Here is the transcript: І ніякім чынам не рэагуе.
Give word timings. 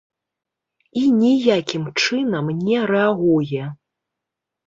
І 1.01 1.03
ніякім 1.17 1.83
чынам 2.05 2.49
не 2.65 2.77
рэагуе. 2.93 3.63